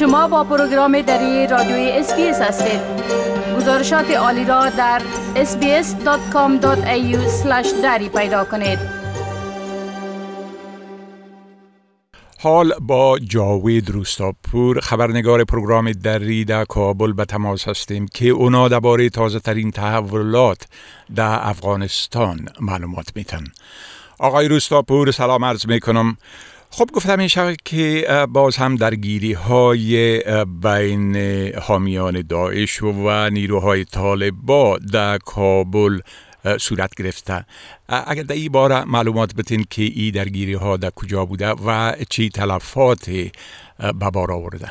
[0.00, 2.80] شما با پروگرام دری رادیوی SBS هستید.
[3.56, 5.02] گزارشات عالی را در
[5.34, 6.66] sbs.com.au
[7.82, 8.78] دری پیدا کنید.
[12.38, 19.08] حال با جاوید روستاپور خبرنگار پروگرام دری در کابل به تماس هستیم که اونا درباره
[19.08, 20.66] تازه ترین تحولات
[21.14, 23.44] در افغانستان معلومات میتن
[24.18, 26.16] آقای روستاپور سلام عرض می‌کنم.
[26.72, 30.20] خب گفتم این شب که باز هم درگیری های
[30.62, 31.16] بین
[31.68, 36.00] حامیان داعش و نیروهای طالبا در کابل
[36.58, 37.44] صورت گرفته
[38.06, 42.28] اگر در این باره معلومات بتین که این درگیری ها در کجا بوده و چی
[42.28, 43.10] تلفات
[44.00, 44.66] به بار آورده.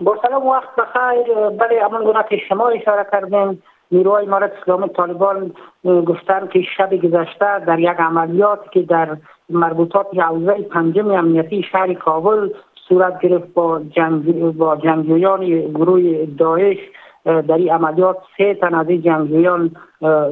[0.00, 1.34] با سلام وقت بخیر.
[1.50, 3.62] بله امان گونه که شما اشاره کردیم
[3.92, 9.16] نیروهای امارت اسلامی طالبان گفتن که شب گذشته در یک عملیات که در
[9.50, 12.50] مربوطات حوزه پنجم امنیتی شهر کابل
[12.88, 16.78] صورت گرفت با جنگ با جنگجویان گروه داعش
[17.24, 19.76] در این عملیات سه تن از این جنگجویان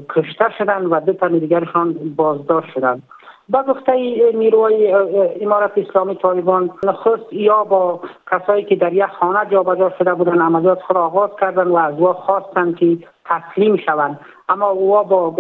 [0.09, 3.03] کشته شدند و دو تن دیگرشان بازداشت شدند.
[3.49, 3.93] با گفته
[4.35, 4.93] نیروهای
[5.41, 10.83] امارت اسلامی طالبان نخست یا با کسایی که در یک خانه جابجا شده بودن عملیات
[10.83, 14.21] خود آغاز کردن و از او خواستند که تسلیم شوند.
[14.49, 15.37] اما او با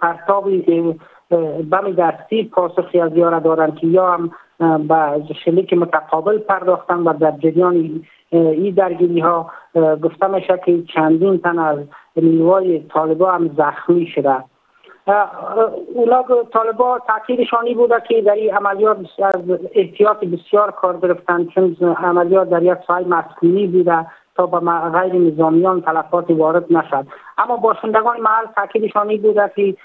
[0.00, 0.64] پرتابی
[1.70, 4.30] بم دستی پاسخی از یاره دارند که یا هم
[4.88, 9.50] به شلیک متقابل پرداختن و در جریان این درگیری ها
[10.02, 11.78] گفته میشه که چندین تن از
[12.16, 14.36] نیروهای طالبا هم زخمی شده.
[15.94, 19.40] اونا طالبا تاکیدشانی بوده که در این عملیات از
[19.74, 24.58] احتیاط بسیار کار گرفتن چون عملیات در یک سای مسکونی بوده تا به
[24.90, 27.06] غیر نظامیان تلفات وارد نشد.
[27.42, 29.76] اما باشندگان محل تاکیدشانی بوده که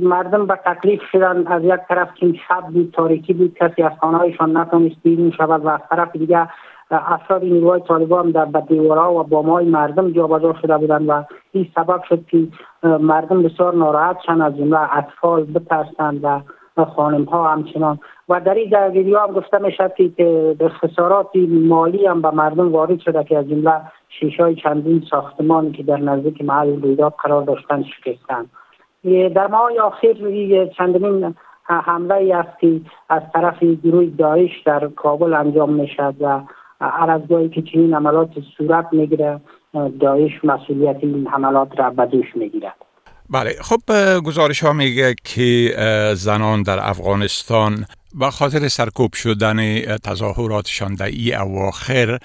[0.00, 1.46] مردم به تکلیف شدن.
[1.46, 5.64] از یک طرف که شب بود تاریکی بود کسی از خانه هایشان نتونست بیرون شود
[5.64, 6.48] و از طرف دیگه
[6.90, 12.02] افراد نیروهای طالبان در به دیوارها و بامهای مردم جابجا شده بودند و این سبب
[12.08, 12.48] شد که
[12.82, 16.40] مردم بسیار ناراحت شدند از جمله اطفال بترسند و
[16.84, 17.98] خانم ها همچنان.
[18.28, 23.00] و در این درگیری هم گفته می شد که خسارات مالی هم به مردم وارد
[23.00, 28.50] شده که از جمله شیشای چندین ساختمان که در نزدیک محل رویداد قرار داشتن شکستند
[29.34, 30.14] در ماه آخر
[30.78, 31.34] چندمین
[31.68, 36.40] حمله است که از طرف گروه داعش در کابل انجام می شد و
[37.28, 39.40] جایی که چنین عملات صورت می‌گیره
[40.00, 42.85] داعش مسئولیت این حملات را به دوش می‌گیرد.
[43.30, 43.80] بله خب
[44.24, 45.74] گزارش ها میگه که
[46.14, 52.18] زنان در افغانستان با خاطر سرکوب شدن تظاهراتشان در ای اواخر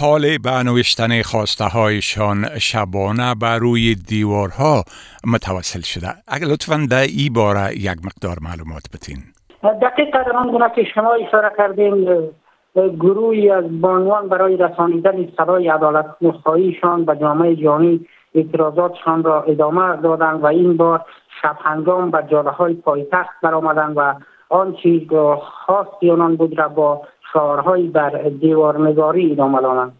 [0.00, 4.84] حال به نوشتن خواسته هایشان شبانه بر روی دیوارها
[5.26, 6.08] متوسل شده.
[6.28, 9.18] اگر لطفا در ای باره یک مقدار معلومات بتین
[9.62, 12.30] دقیقا در آن گونه که شما اشاره کردین
[12.74, 20.42] گروهی از بانوان برای رسانیدن صدای عدالت نخواهیشان به جامعه جهانی اعتراضاتشان را ادامه دادند
[20.42, 21.00] و این بار
[21.42, 24.14] شب هنگام به جاده های پایتخت برآمدند و
[24.48, 25.00] آنچه
[25.42, 27.02] خاصی آنان بود را با
[27.32, 28.10] شعارهایی بر
[28.40, 29.92] دیوارنگاری ادامه دادند.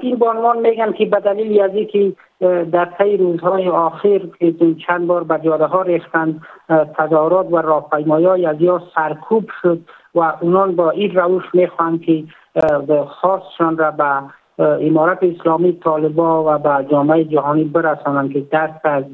[0.00, 2.12] این بانوان میگن که به دلیل از اینکه
[2.72, 4.54] در طی روزهای آخر که
[4.86, 6.42] چند بار به جاده ها ریختند
[6.98, 9.78] تظاهرات و راهپیمایی از یا سرکوب شد
[10.14, 12.24] و اونان با این روش می‌خواهند که
[13.04, 14.04] خاصشان را به
[14.58, 19.04] امارت اسلامی طالبا و به جامعه جهانی برسانند که دست از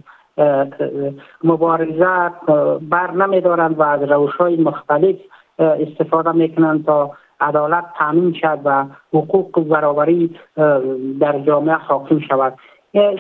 [1.45, 2.31] مبارزه
[2.91, 5.17] بر نمیدارند و از روش های مختلف
[5.59, 10.37] استفاده می‌کنند تا عدالت تامین شد و حقوق برابری
[11.21, 12.55] در جامعه حاکم شود.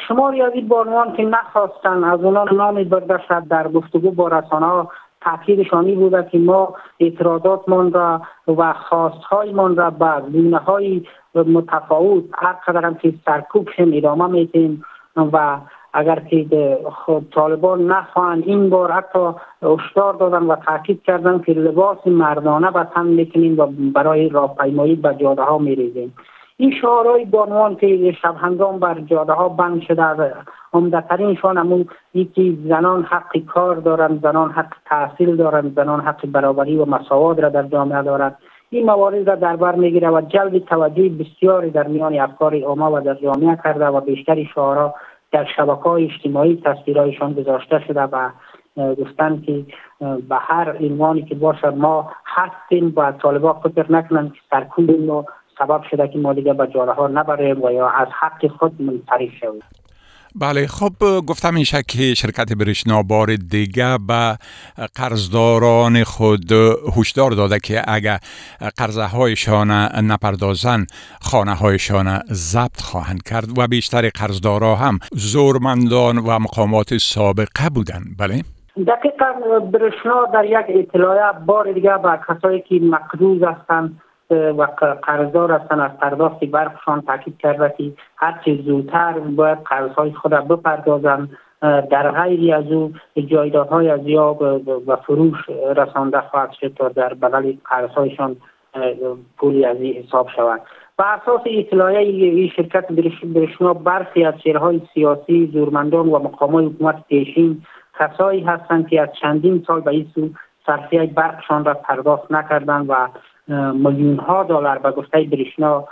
[0.08, 4.88] شماری از این بانوان که نخواستن از اونا نامی برده شد در گفتگو با رسانه
[5.20, 11.02] تاکیدشانی بوده که ما اعتراضاتمان را و خواستهایمان را به گونه های
[11.34, 14.84] متفاوت هر قدر هم که سرکوب شیم ادامه میتیم
[15.16, 15.58] و
[15.92, 19.32] اگر که خب طالبان نخواهند این بار حتی
[19.62, 25.42] هشدار دادن و تاکید کردن که لباس مردانه به می‌کنیم و برای راهپیمایی به جاده
[25.42, 26.14] ها میریزیم.
[26.56, 30.02] این شعارهای بانوان که شب هنگام بر جاده ها بند شده
[30.72, 36.84] عمدترینشان همون یکی زنان حق کار دارند زنان حق تحصیل دارند زنان حق برابری و
[36.84, 38.36] مساوات را در جامعه دارند
[38.70, 43.00] این موارد را در بر می‌گیره و جلب توجه بسیاری در میان افکار عامه و
[43.00, 44.94] در جامعه کرده و بیشتری شعارها
[45.32, 48.30] در شبکه های اجتماعی تصویرهایشان گذاشته شده و
[48.76, 49.64] گفتن که
[50.00, 55.24] به هر عنوانی که باشد ما هستیم و طالبا فکر نکنن که سرکوب ما
[55.58, 59.34] سبب شده که ما دیگه به جاره ها نبریم و یا از حق خود منصرف
[59.40, 59.62] شویم.
[60.34, 60.92] بله خب
[61.26, 64.36] گفتم میشه که شرکت برشنا بار دیگه به
[64.94, 66.52] قرضداران خود
[66.96, 68.18] هشدار داده که اگر
[68.78, 69.70] قرضه هایشان
[70.10, 70.86] نپردازن
[71.22, 78.42] خانه هایشان ضبط خواهند کرد و بیشتر قرضدارا هم زورمندان و مقامات سابقه بودن بله؟
[78.86, 84.00] دقیقا برشنا در یک اطلاعیه بار دیگه به کسایی که مقروض هستند
[84.30, 84.66] و
[85.02, 91.28] قرضدار هستند از پرداخت برقشان تاکید کرده که هر چیز زودتر باید قرضهای خود بپردازند.
[91.90, 92.92] در غیر از او
[93.26, 94.36] جایدادهای از یا
[94.86, 95.36] و فروش
[95.76, 98.36] رسانده خواهد شد تا در بدل قرضهایشان
[99.38, 100.60] پولی از این حساب شود.
[100.98, 102.92] و اساس اطلاعیه این شرکت
[103.34, 107.62] برشنا برخی از شهرهای سیاسی زورمندان و مقامات حکومت پیشین
[107.98, 110.28] کسایی هستند که از چندین سال به این سو
[110.66, 113.08] صرفیه برقشان را پرداخت نکردند و
[113.74, 115.84] میلیون ها دلار به گفته برشنا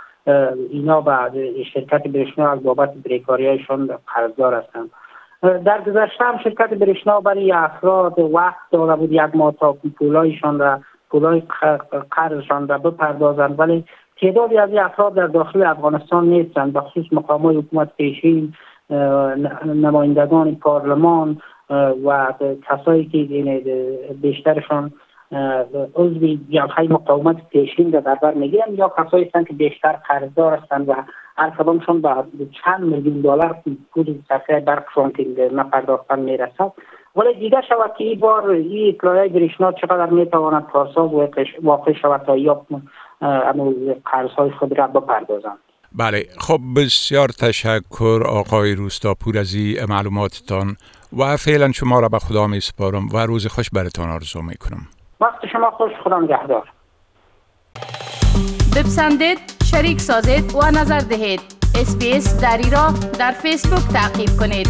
[0.69, 1.13] اینا به
[1.73, 4.89] شرکت برشنا از بابت بریکاریایشان قرضدار هستند
[5.41, 10.79] در گذشته هم شرکت برشنا برای افراد وقت داده بود یک ماه تا پولایشان را
[11.09, 11.43] پولای
[12.11, 13.59] قرضشان را بپردازند.
[13.59, 13.85] ولی
[14.21, 18.53] تعدادی از افراد در داخل افغانستان نیستند به خصوص مقامات حکومت پیشین
[19.65, 21.41] نمایندگان پارلمان
[22.05, 22.33] و
[22.69, 23.61] کسایی که
[24.21, 24.91] بیشترشان
[25.95, 30.95] عضو جبهه مقاومت پیشین در بر می‌گیرن یا کسایی هستند که بیشتر قرضدار هستند و
[31.37, 32.09] هر کدامشون به
[32.63, 33.57] چند میلیون دلار
[33.91, 36.71] پول صفحه برقشان که نپرداختن می‌رسد.
[37.15, 41.07] ولی دیده شود که این بار این اطلاعیه برشنا چقدر می‌تواند پاسا
[41.61, 42.65] واقع شود تا یا
[44.05, 45.57] قرضهای خود را بپردازند.
[45.97, 46.25] بله.
[46.37, 50.75] خب بسیار تشکر آقای روستاپور از این معلوماتتان
[51.17, 54.98] و فعلا شما را به خدا می سپارم و روز خوش برتان آرزو می کنم
[55.19, 56.69] وقت شما خوش خدا نگهدار.
[58.75, 59.39] بپسندید
[59.71, 61.41] شریک سازید و نظر دهید.
[61.75, 64.67] اسپیس دری را در فیسبوک تعقیب کنید.